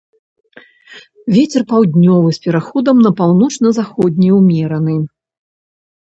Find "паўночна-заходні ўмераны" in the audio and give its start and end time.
3.19-4.95